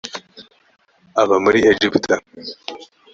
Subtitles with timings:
[1.21, 2.15] aba muri egiputa.